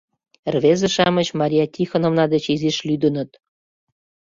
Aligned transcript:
Рвезе-шамыч 0.53 1.27
Мария 1.39 1.65
Тихоновна 1.73 2.25
деч 2.33 2.45
изиш 2.53 2.77
лӱдыныт. 2.87 3.31